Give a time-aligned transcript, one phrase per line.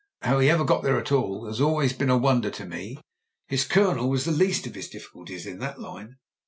[0.23, 2.97] How he ever got there at all has always been a wonder to me:
[3.47, 6.15] his Colonel was the least of his difficulties in that line.